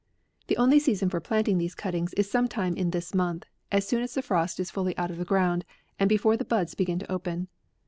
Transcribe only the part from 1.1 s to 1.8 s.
for planting these